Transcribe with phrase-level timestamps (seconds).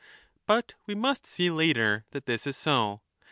[0.47, 3.01] But we must see later that this is so.